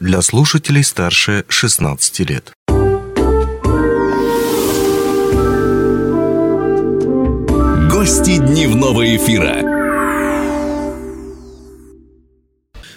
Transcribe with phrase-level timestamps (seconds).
[0.00, 2.52] для слушателей старше 16 лет.
[7.90, 9.62] Гости дневного эфира.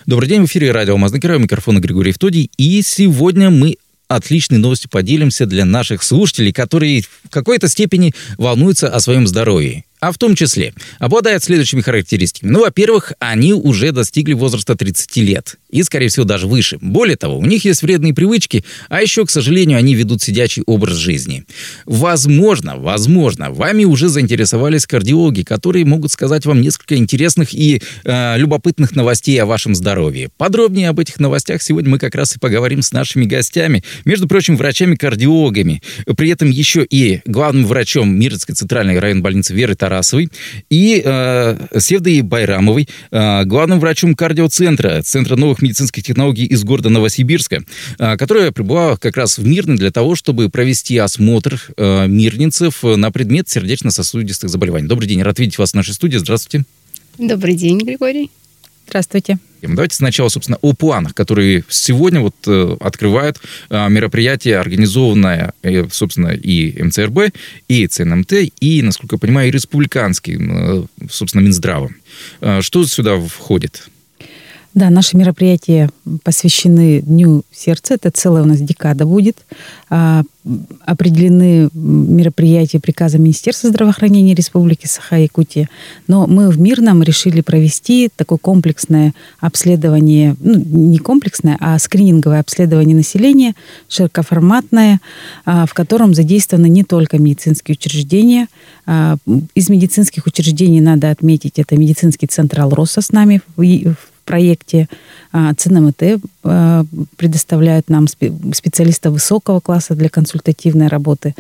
[0.08, 2.50] Добрый день, в эфире радио Мазнакира, микрофона Григорий Втодий.
[2.58, 3.78] И сегодня мы
[4.08, 10.12] отличной новостью поделимся для наших слушателей, которые в какой-то степени волнуются о своем здоровье а
[10.12, 12.52] в том числе обладают следующими характеристиками.
[12.52, 16.78] Ну, во-первых, они уже достигли возраста 30 лет и, скорее всего, даже выше.
[16.82, 20.96] Более того, у них есть вредные привычки, а еще, к сожалению, они ведут сидячий образ
[20.98, 21.44] жизни.
[21.86, 28.96] Возможно, возможно, вами уже заинтересовались кардиологи, которые могут сказать вам несколько интересных и э, любопытных
[28.96, 30.30] новостей о вашем здоровье.
[30.38, 34.58] Подробнее об этих новостях сегодня мы как раз и поговорим с нашими гостями, между прочим,
[34.58, 35.82] врачами-кардиологами,
[36.16, 40.30] при этом еще и главным врачом Мирской центральной районной больницы Веры Тарасовой
[40.70, 47.64] и э, Севдой Байрамовой, э, главным врачом кардиоцентра, Центра новых медицинских технологий из города Новосибирска,
[47.98, 53.12] э, которая прибыла как раз в Мирный для того, чтобы провести осмотр э, мирнинцев на
[53.12, 54.88] предмет сердечно-сосудистых заболеваний.
[54.88, 56.18] Добрый день, рад видеть вас в нашей студии.
[56.18, 56.66] Здравствуйте.
[57.18, 58.30] Добрый день, Григорий.
[58.88, 59.38] Здравствуйте.
[59.62, 66.30] Давайте сначала, собственно, о планах, которые сегодня вот э, открывают э, мероприятие, организованное, э, собственно,
[66.30, 67.34] и МЦРБ,
[67.68, 71.98] и ЦНМТ, и, насколько я понимаю, и республиканским, э, собственно, Минздравом.
[72.40, 73.90] Э, что сюда входит?
[74.78, 75.90] Да, наши мероприятия
[76.24, 77.96] посвящены Дню сердца.
[77.96, 79.38] Это целая у нас декада будет.
[79.90, 80.22] А,
[80.86, 85.68] определены мероприятия приказа Министерства здравоохранения Республики Саха-Якутия.
[86.08, 92.96] Но мы в Мирном решили провести такое комплексное обследование, ну, не комплексное, а скрининговое обследование
[92.96, 93.56] населения,
[93.90, 95.00] широкоформатное,
[95.44, 98.48] а, в котором задействованы не только медицинские учреждения.
[98.86, 99.18] А,
[99.56, 103.64] из медицинских учреждений надо отметить, это медицинский центр «Алроса» с нами в
[104.28, 104.88] проекте
[105.32, 106.84] а, ЦНМТ а,
[107.16, 111.34] предоставляют нам специалистов высокого класса для консультативной работы.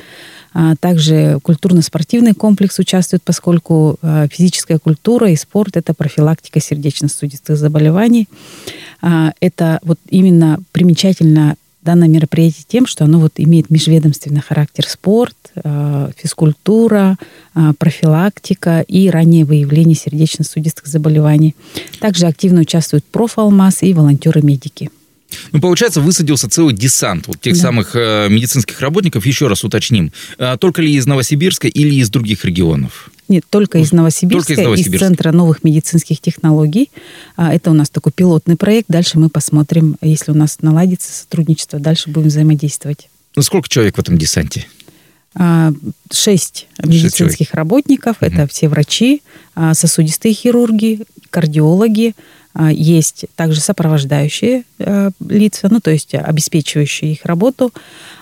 [0.53, 3.99] А, также культурно-спортивный комплекс участвует, поскольку
[4.31, 8.27] физическая культура и спорт– это профилактика сердечно-сосудистых заболеваний.
[9.01, 11.55] Это вот именно примечательно
[11.87, 17.17] данное мероприятие тем, что оно вот имеет межведомственный характер спорт, э, физкультура,
[17.55, 21.55] э, профилактика и раннее выявление сердечно-сосудистых заболеваний.
[22.01, 24.89] Также активно участвуют профалмаз и волонтеры-медики.
[25.53, 27.59] Ну, получается, высадился целый десант вот тех да.
[27.59, 32.43] самых э, медицинских работников, еще раз уточним, э, только ли из Новосибирска или из других
[32.43, 33.09] регионов?
[33.29, 34.95] Нет, только из Новосибирска, только из, Новосибирска.
[34.95, 36.89] из Центра новых медицинских технологий.
[37.35, 38.87] А, это у нас такой пилотный проект.
[38.89, 43.09] Дальше мы посмотрим, если у нас наладится сотрудничество, дальше будем взаимодействовать.
[43.35, 44.65] Ну, сколько человек в этом десанте?
[45.35, 45.71] А,
[46.11, 48.17] шесть медицинских работников.
[48.21, 48.25] Угу.
[48.25, 49.21] Это все врачи,
[49.55, 52.15] а, сосудистые хирурги, кардиологи,
[52.65, 57.71] есть также сопровождающие э, лица, ну, то есть обеспечивающие их работу.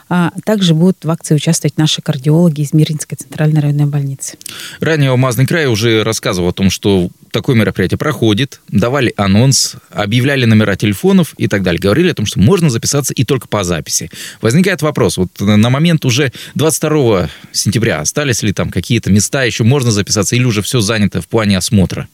[0.07, 4.37] А также будут в акции участвовать наши кардиологи из Миринской центральной районной больницы.
[4.79, 10.75] Ранее Алмазный край уже рассказывал о том, что такое мероприятие проходит, давали анонс, объявляли номера
[10.75, 11.79] телефонов и так далее.
[11.79, 14.11] Говорили о том, что можно записаться и только по записи.
[14.41, 19.89] Возникает вопрос, вот на момент уже 22 сентября остались ли там какие-то места, еще можно
[19.89, 22.07] записаться или уже все занято в плане осмотра?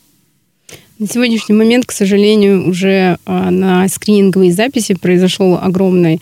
[1.02, 6.22] На сегодняшний момент, к сожалению, уже а, на скрининговые записи произошел огромный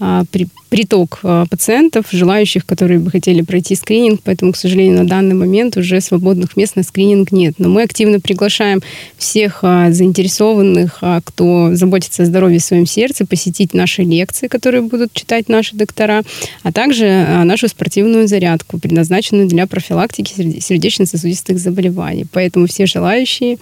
[0.00, 0.24] а,
[0.68, 5.78] приток а, пациентов, желающих, которые бы хотели пройти скрининг, поэтому, к сожалению, на данный момент
[5.78, 7.54] уже свободных мест на скрининг нет.
[7.56, 8.82] Но мы активно приглашаем
[9.16, 15.48] всех заинтересованных, кто заботится о здоровье в своем сердце, посетить наши лекции, которые будут читать
[15.48, 16.22] наши доктора,
[16.62, 22.26] а также нашу спортивную зарядку, предназначенную для профилактики сердечно-сосудистых заболеваний.
[22.30, 23.56] Поэтому все желающие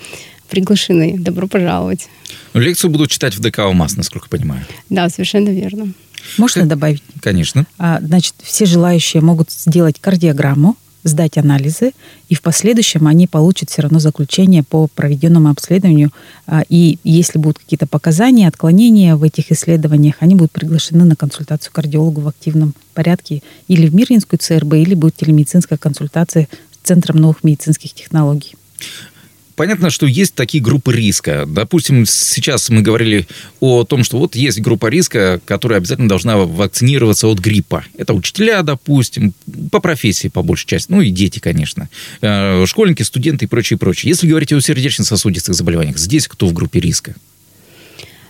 [0.46, 1.16] приглашены.
[1.18, 2.08] Добро пожаловать.
[2.54, 4.64] Ну, лекцию будут читать в ДК «Алмаз», насколько понимаю.
[4.88, 5.92] Да, совершенно верно.
[6.38, 6.68] Можно как...
[6.68, 7.02] добавить?
[7.20, 7.66] Конечно.
[7.78, 10.76] А, значит, все желающие могут сделать кардиограмму,
[11.06, 11.92] сдать анализы,
[12.28, 16.10] и в последующем они получат все равно заключение по проведенному обследованию.
[16.46, 21.72] А, и если будут какие-то показания, отклонения в этих исследованиях, они будут приглашены на консультацию
[21.72, 27.44] кардиологу в активном порядке или в Мирнинскую ЦРБ, или будет телемедицинская консультация с Центром новых
[27.44, 28.54] медицинских технологий.
[29.56, 31.44] Понятно, что есть такие группы риска.
[31.46, 33.26] Допустим, сейчас мы говорили
[33.58, 37.82] о том, что вот есть группа риска, которая обязательно должна вакцинироваться от гриппа.
[37.96, 39.32] Это учителя, допустим,
[39.72, 41.88] по профессии по большей части, ну и дети, конечно,
[42.20, 44.10] э, школьники, студенты и прочее, прочее.
[44.10, 47.14] Если говорить о сердечно-сосудистых заболеваниях, здесь кто в группе риска?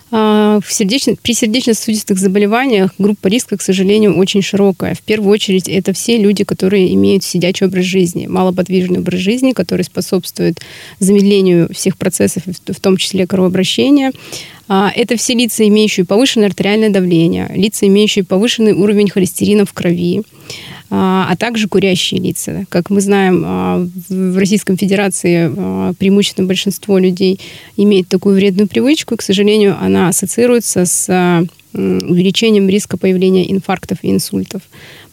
[0.09, 4.95] А, в сердечно, при сердечно-сосудистых заболеваниях группа риска, к сожалению, очень широкая.
[4.95, 9.83] В первую очередь, это все люди, которые имеют сидячий образ жизни, малоподвижный образ жизни, который
[9.83, 10.59] способствует
[10.99, 14.11] замедлению всех процессов, в том числе кровообращения.
[14.69, 20.23] А, это все лица, имеющие повышенное артериальное давление, лица, имеющие повышенный уровень холестерина в крови,
[20.89, 22.65] а, а также курящие лица.
[22.69, 27.39] Как мы знаем, а, в Российской Федерации преимущественно большинство людей
[27.77, 34.11] имеет такую вредную привычку, и, к сожалению, она ассоциируется с увеличением риска появления инфарктов и
[34.11, 34.61] инсультов.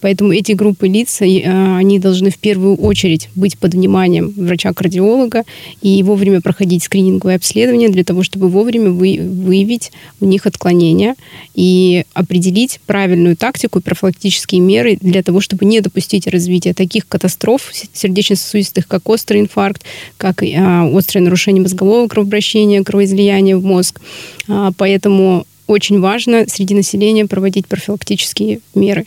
[0.05, 5.45] Поэтому эти группы лиц, а, они должны в первую очередь быть под вниманием врача-кардиолога
[5.81, 11.15] и вовремя проходить скрининговое обследование для того, чтобы вовремя выявить у них отклонения
[11.55, 17.73] и определить правильную тактику и профилактические меры для того, чтобы не допустить развития таких катастроф
[17.95, 19.85] сердечно-сосудистых, как острый инфаркт,
[20.19, 24.03] как а, острое нарушение мозгового кровообращения, кровоизлияния в мозг.
[24.49, 29.07] А, поэтому очень важно среди населения проводить профилактические меры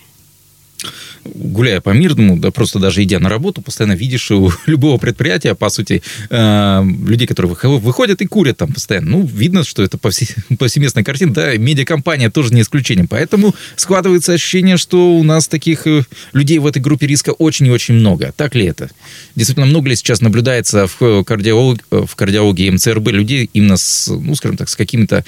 [1.36, 5.70] гуляя по Мирному, да просто даже идя на работу, постоянно видишь у любого предприятия, по
[5.70, 9.10] сути, э, людей, которые выходят и курят там постоянно.
[9.10, 9.98] Ну, видно, что это
[10.58, 13.08] повсеместная картина, да, медиакомпания тоже не исключением.
[13.08, 17.72] Поэтому складывается ощущение, что у нас таких э, людей в этой группе риска очень и
[17.72, 18.34] очень много.
[18.36, 18.90] Так ли это?
[19.36, 24.58] Действительно, много ли сейчас наблюдается в, кардиолог, в кардиологии МЦРБ людей именно с, ну, скажем
[24.58, 25.24] так, с какими-то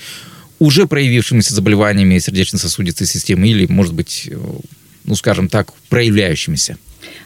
[0.60, 4.32] уже проявившимися заболеваниями сердечно-сосудистой системы или, может быть,
[5.06, 6.76] ну, скажем так, проявляющимися?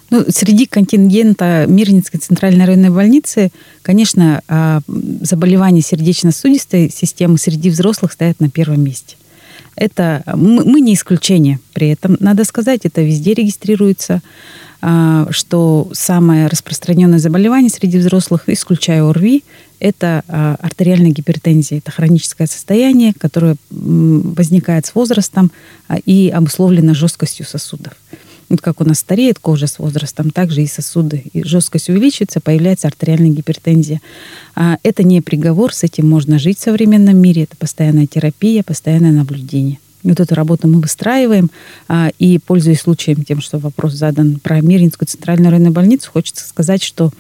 [0.09, 3.51] Ну, среди контингента Мирнинской центральной районной больницы,
[3.81, 4.81] конечно, а,
[5.21, 9.15] заболевания сердечно-сосудистой системы среди взрослых стоят на первом месте.
[9.75, 14.21] Это мы не исключение при этом, надо сказать, это везде регистрируется,
[15.29, 19.43] что самое распространенное заболевание среди взрослых, исключая ОРВИ,
[19.83, 21.79] это а, артериальная гипертензия.
[21.79, 25.51] Это хроническое состояние, которое возникает с возрастом
[25.89, 27.93] а, и обусловлено жесткостью сосудов.
[28.47, 31.23] Вот как у нас стареет кожа с возрастом, также и сосуды.
[31.33, 33.99] И жесткость увеличивается, появляется артериальная гипертензия.
[34.55, 37.43] А это не приговор, с этим можно жить в современном мире.
[37.43, 39.79] Это постоянная терапия, постоянное наблюдение.
[40.03, 41.49] Вот эту работу мы выстраиваем.
[42.19, 47.11] И, пользуясь случаем тем, что вопрос задан про Миринскую центральную районную больницу, хочется сказать, что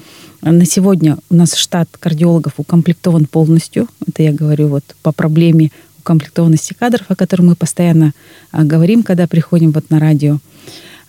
[0.41, 3.87] на сегодня у нас штат кардиологов укомплектован полностью.
[4.05, 8.11] Это я говорю вот по проблеме укомплектованности кадров, о которой мы постоянно
[8.51, 10.39] а, говорим, когда приходим вот на радио.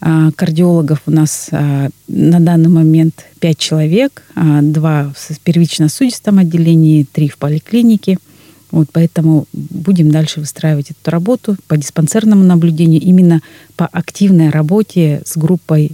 [0.01, 7.07] А, кардиологов у нас а, на данный момент 5 человек, а, 2 в первично-сосудистом отделении,
[7.11, 8.19] 3 в поликлинике–
[8.75, 13.41] вот поэтому будем дальше выстраивать эту работу по диспансерному наблюдению, именно
[13.77, 15.93] по активной работе с группой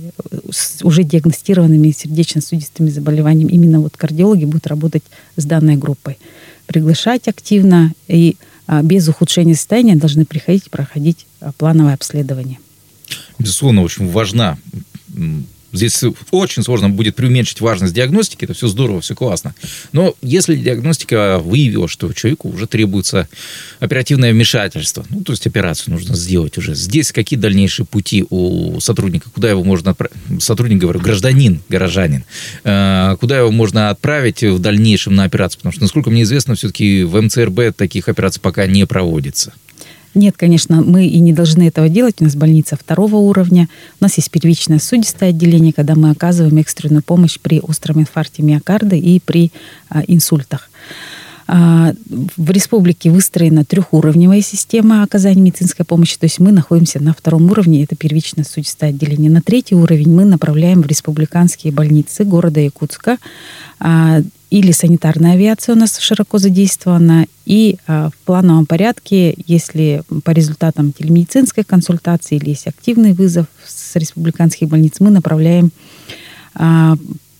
[0.50, 3.52] с уже диагностированными сердечно-сосудистыми заболеваниями.
[3.52, 5.02] Именно вот кардиологи будут работать
[5.36, 6.16] с данной группой.
[6.66, 8.36] Приглашать активно и
[8.66, 12.60] а, без ухудшения состояния должны приходить проходить а, плановое обследование.
[13.38, 14.56] Безусловно, очень важна
[15.72, 19.54] Здесь очень сложно будет преуменьшить важность диагностики, это все здорово, все классно.
[19.92, 23.28] Но если диагностика выявила, что человеку уже требуется
[23.78, 29.30] оперативное вмешательство, ну, то есть операцию нужно сделать уже, здесь какие дальнейшие пути у сотрудника,
[29.30, 32.24] куда его можно отправить, сотрудник, говорю, гражданин, горожанин,
[32.64, 37.04] э, куда его можно отправить в дальнейшем на операцию, потому что, насколько мне известно, все-таки
[37.04, 39.52] в МЦРБ таких операций пока не проводится.
[40.14, 42.16] Нет, конечно, мы и не должны этого делать.
[42.20, 43.68] У нас больница второго уровня.
[44.00, 48.96] У нас есть первичное судистое отделение, когда мы оказываем экстренную помощь при остром инфаркте миокарда
[48.96, 49.52] и при
[49.88, 50.68] а, инсультах.
[51.52, 51.94] А,
[52.36, 57.82] в республике выстроена трехуровневая система оказания медицинской помощи, то есть мы находимся на втором уровне,
[57.82, 59.30] это первичное судистое отделение.
[59.30, 63.18] На третий уровень мы направляем в республиканские больницы города Якутска,
[63.80, 64.20] а,
[64.50, 70.92] или санитарная авиация у нас широко задействована, и а, в плановом порядке, если по результатам
[70.92, 75.70] телемедицинской консультации или есть активный вызов с республиканских больниц, мы направляем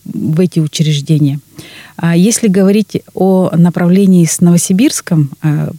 [0.05, 1.41] в эти учреждения.
[1.97, 5.71] А если говорить о направлении с Новосибирском, а,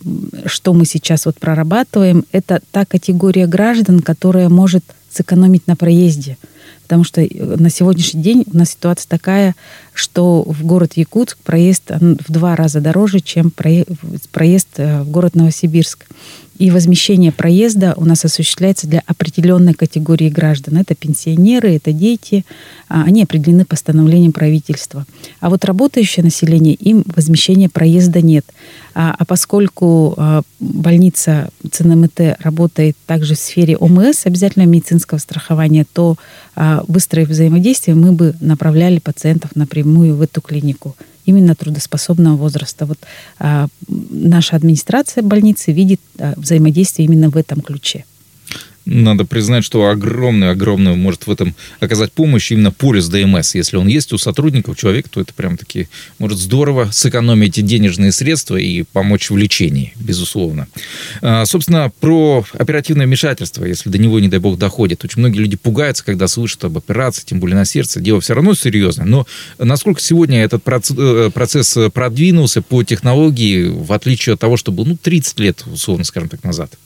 [0.46, 6.38] что мы сейчас вот прорабатываем, это та категория граждан, которая может сэкономить на проезде.
[6.92, 9.56] Потому что э, на сегодняшний день у нас ситуация такая,
[9.94, 16.06] что в город Якутск проезд в два раза дороже, чем проезд э, в город Новосибирск.
[16.62, 20.78] И возмещение проезда у нас осуществляется для определенной категории граждан.
[20.78, 22.46] Это пенсионеры, это дети.
[22.88, 25.08] А, они определены постановлением правительства.
[25.40, 28.46] А вот работающее население, им возмещения проезда нет.
[28.94, 36.16] А, а поскольку а, больница ЦНМТ работает также в сфере ОМС, обязательно медицинского страхования, то
[36.88, 42.86] выстроив взаимодействие, мы бы направляли пациентов напрямую в эту клинику именно трудоспособного возраста.
[42.86, 42.98] Вот
[43.40, 48.06] а, наша администрация больницы видит а, взаимодействие именно в этом ключе.
[48.86, 53.56] Надо признать, что огромную-огромную может в этом оказать помощь именно полис ДМС.
[53.56, 55.88] Если он есть у сотрудников, человека, то это прям таки
[56.20, 60.68] может здорово сэкономить денежные средства и помочь в лечении, безусловно.
[61.22, 65.04] А, собственно, про оперативное вмешательство, если до него, не дай бог, доходит.
[65.04, 68.00] Очень многие люди пугаются, когда слышат об операции, тем более на сердце.
[68.00, 69.06] Дело все равно серьезное.
[69.06, 74.86] Но насколько сегодня этот э, процесс продвинулся по технологии, в отличие от того, что был
[74.86, 76.78] ну, 30 лет, условно скажем так, назад?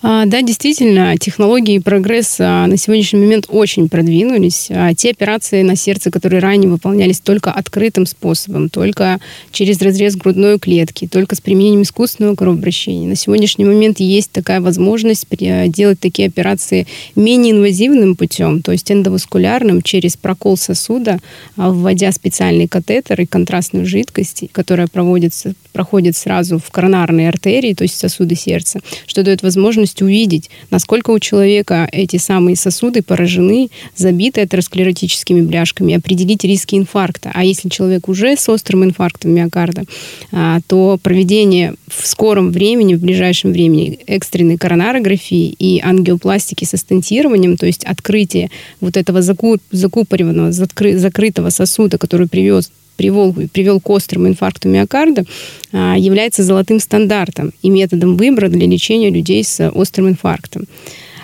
[0.00, 4.68] А, да, действительно, технологии и прогресс а, на сегодняшний момент очень продвинулись.
[4.70, 9.18] А, те операции на сердце, которые ранее выполнялись только открытым способом, только
[9.50, 15.26] через разрез грудной клетки, только с применением искусственного кровообращения, на сегодняшний момент есть такая возможность
[15.28, 16.86] делать такие операции
[17.16, 21.18] менее инвазивным путем, то есть эндоваскулярным, через прокол сосуда,
[21.56, 27.98] вводя специальный катетер и контрастную жидкость, которая проводится, проходит сразу в коронарные артерии, то есть
[27.98, 34.42] сосуды сердца, что дает возможность возможность увидеть, насколько у человека эти самые сосуды поражены, забиты
[34.42, 37.30] атеросклеротическими бляшками, определить риски инфаркта.
[37.34, 39.84] А если человек уже с острым инфарктом миокарда,
[40.32, 47.56] а, то проведение в скором времени, в ближайшем времени экстренной коронарографии и ангиопластики со стентированием,
[47.56, 54.68] то есть открытие вот этого закупоренного, закрытого сосуда, который привез привел, привел к острому инфаркту
[54.68, 55.24] миокарда,
[55.72, 60.66] а, является золотым стандартом и методом выбора для лечения людей с острым инфарктом.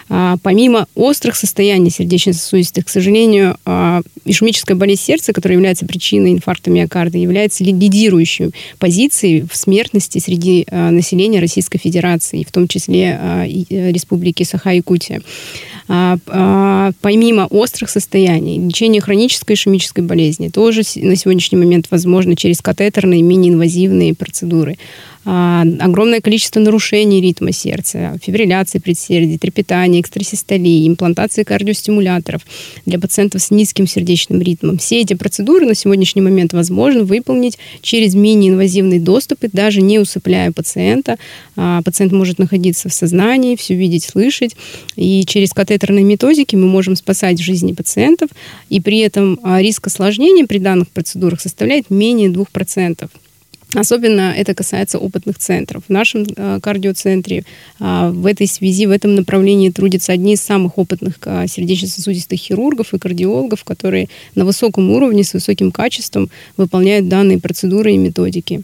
[0.08, 6.70] А, помимо острых состояний сердечно-сосудистых, к сожалению, а, ишемическая болезнь сердца, которая является причиной инфаркта
[6.70, 14.42] миокарда, является лидирующей позицией в смертности среди населения Российской Федерации, в том числе э, Республики
[14.42, 15.22] Саха-Якутия.
[15.86, 24.14] Помимо острых состояний, лечение хронической ишемической болезни тоже на сегодняшний момент возможно через катетерные мини-инвазивные
[24.14, 24.76] процедуры.
[25.26, 32.42] А, огромное количество нарушений ритма сердца, фибрилляции предсердий, трепетания, экстрасистолии, имплантации кардиостимуляторов
[32.84, 34.78] для пациентов с низким сердечным ритмом.
[34.78, 40.52] Все эти процедуры на сегодняшний момент возможно выполнить через мини-инвазивный доступ, и даже не усыпляя
[40.52, 41.16] пациента.
[41.56, 44.56] А, пациент может находиться в сознании, все видеть, слышать.
[44.96, 48.30] И через катетерные методики мы можем спасать жизни пациентов,
[48.68, 53.08] и при этом а, риск осложнений при данных процедурах составляет менее 2%.
[53.74, 55.84] Особенно это касается опытных центров.
[55.88, 57.44] В нашем э, кардиоцентре
[57.80, 62.94] э, в этой связи, в этом направлении трудятся одни из самых опытных э, сердечно-сосудистых хирургов
[62.94, 68.62] и кардиологов, которые на высоком уровне, с высоким качеством выполняют данные процедуры и методики.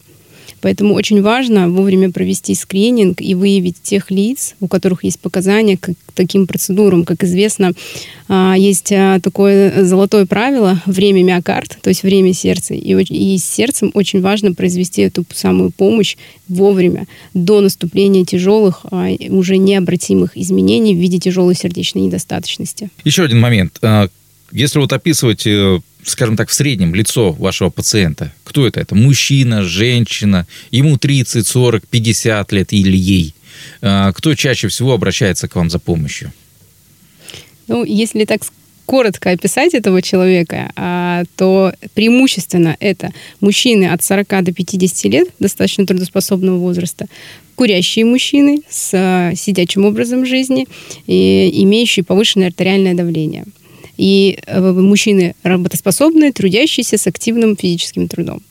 [0.61, 5.91] Поэтому очень важно вовремя провести скрининг и выявить тех лиц, у которых есть показания к
[6.15, 7.05] таким процедурам.
[7.05, 7.73] Как известно,
[8.29, 12.75] а, есть а, такое золотое правило время миокард, то есть время сердца.
[12.75, 16.17] И, и с сердцем очень важно произвести эту самую помощь
[16.49, 22.91] вовремя, до наступления тяжелых, а, уже необратимых изменений в виде тяжелой сердечной недостаточности.
[23.05, 23.79] Еще один момент.
[24.53, 28.33] Если вот описывать э, скажем так, в среднем лицо вашего пациента?
[28.45, 28.81] Кто это?
[28.81, 33.35] Это мужчина, женщина, ему 30, 40, 50 лет или ей?
[33.83, 36.33] А, кто чаще всего обращается к вам за помощью?
[37.69, 38.43] Ну, если так
[38.87, 45.87] коротко описать этого человека, а, то преимущественно это мужчины от 40 до 50 лет, достаточно
[45.87, 47.07] трудоспособного возраста,
[47.55, 50.67] курящие мужчины с а, сидячим образом жизни
[51.07, 53.45] и имеющие повышенное артериальное давление–
[53.97, 58.43] и э, мужчины работоспособные, трудящиеся с активным физическим трудом.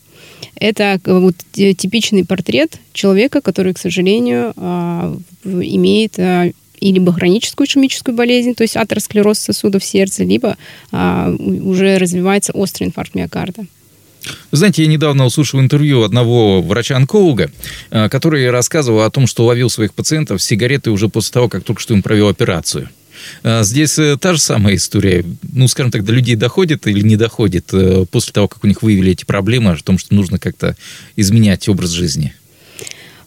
[0.59, 8.15] Это э, вот типичный портрет человека, который, к сожалению, а, имеет а, либо хроническую ишемическую
[8.15, 10.57] болезнь, то есть атеросклероз сосудов сердца, либо
[10.91, 13.65] а, уже развивается острый инфаркт миокарда.
[14.51, 17.51] Знаете, я недавно услышал интервью одного врача-онколога,
[17.89, 21.93] который рассказывал о том, что ловил своих пациентов сигареты уже после того, как только что
[21.93, 22.89] им провел операцию.
[23.43, 25.25] А, здесь э, та же самая история.
[25.53, 28.81] Ну, скажем так, до людей доходит или не доходит э, после того, как у них
[28.81, 30.75] выявили эти проблемы, о том, что нужно как-то
[31.15, 32.33] изменять образ жизни?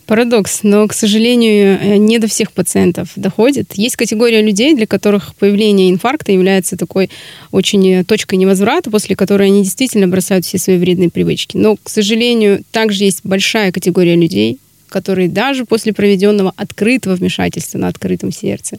[0.06, 3.74] Парадокс, но, к сожалению, э, не до всех пациентов доходит.
[3.74, 7.08] Есть категория людей, для которых появление инфаркта является такой
[7.50, 11.56] очень точкой невозврата, после которой они действительно бросают все свои вредные привычки.
[11.56, 14.58] Но, к сожалению, также есть большая категория людей,
[14.92, 18.78] которые даже после проведенного открытого вмешательства на открытом сердце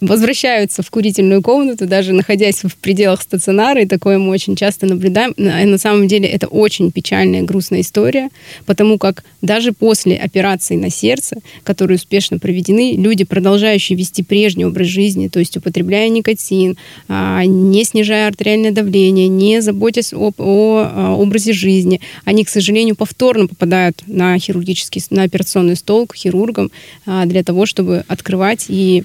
[0.00, 5.34] возвращаются в курительную комнату, даже находясь в пределах стационара, и такое мы очень часто наблюдаем.
[5.36, 8.30] На самом деле это очень печальная, грустная история,
[8.66, 14.86] потому как даже после операции на сердце, которые успешно проведены, люди, продолжающие вести прежний образ
[14.88, 16.76] жизни, то есть употребляя никотин,
[17.08, 22.96] а, не снижая артериальное давление, не заботясь об, о а, образе жизни, они, к сожалению,
[22.96, 26.70] повторно попадают на хирургический, на операционный стол к хирургам
[27.06, 29.04] а, для того, чтобы открывать и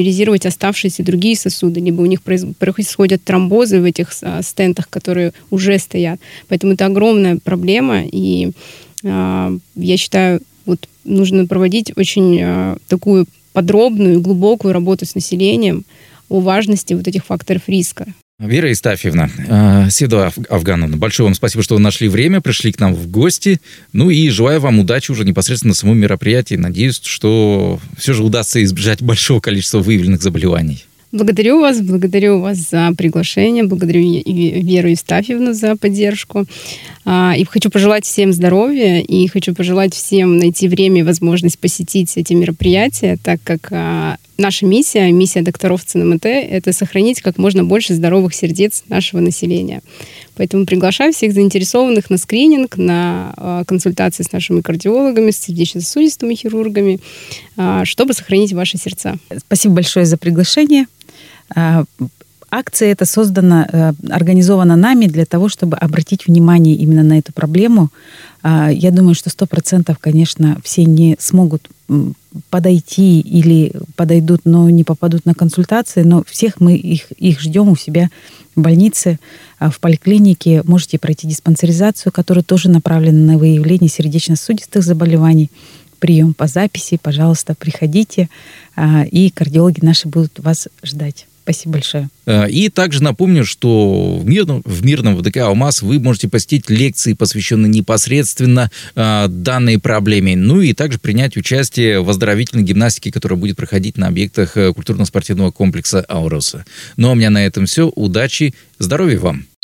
[0.00, 6.20] реваскуляризировать оставшиеся другие сосуды, либо у них происходят тромбозы в этих стентах, которые уже стоят.
[6.48, 8.52] Поэтому это огромная проблема, и
[9.02, 15.84] я считаю, вот нужно проводить очень такую подробную, глубокую работу с населением
[16.28, 18.06] о важности вот этих факторов риска.
[18.40, 22.94] Вера Истафьевна, э, Седа Афгановна, большое вам спасибо, что вы нашли время, пришли к нам
[22.94, 23.60] в гости.
[23.92, 26.54] Ну и желаю вам удачи уже непосредственно на самом мероприятии.
[26.54, 30.86] Надеюсь, что все же удастся избежать большого количества выявленных заболеваний.
[31.12, 36.46] Благодарю вас, благодарю вас за приглашение, благодарю Веру Евстафьевну за поддержку.
[37.04, 42.16] А, и хочу пожелать всем здоровья, и хочу пожелать всем найти время и возможность посетить
[42.16, 47.94] эти мероприятия, так как а, наша миссия, миссия докторов ЦНМТ, это сохранить как можно больше
[47.94, 49.82] здоровых сердец нашего населения.
[50.36, 57.00] Поэтому приглашаю всех заинтересованных на скрининг, на а, консультации с нашими кардиологами, с сердечно-сосудистыми хирургами,
[57.84, 59.18] чтобы сохранить ваши сердца.
[59.36, 60.86] Спасибо большое за приглашение.
[62.50, 67.32] А, акция эта создана, э, организована нами для того, чтобы обратить внимание именно на эту
[67.32, 67.90] проблему.
[68.42, 71.68] А, я думаю, что сто процентов, конечно, все не смогут
[72.50, 77.76] подойти или подойдут, но не попадут на консультации, но всех мы их, их ждем у
[77.76, 78.08] себя
[78.54, 79.18] в больнице,
[79.58, 80.62] а в поликлинике.
[80.64, 85.50] Можете пройти диспансеризацию, которая тоже направлена на выявление сердечно-сосудистых заболеваний
[85.98, 86.98] прием по записи.
[87.02, 88.28] Пожалуйста, приходите,
[89.10, 91.26] и кардиологи наши будут вас ждать.
[91.42, 92.08] Спасибо большое.
[92.26, 97.14] Э, и также напомню, что в мирном, в мирном ВДК «Алмаз» вы можете посетить лекции,
[97.14, 103.56] посвященные непосредственно э, данной проблеме, ну и также принять участие в оздоровительной гимнастике, которая будет
[103.56, 106.64] проходить на объектах э, культурно-спортивного комплекса «Ауроса».
[106.96, 107.88] Ну а у меня на этом все.
[107.88, 109.46] Удачи, здоровья вам!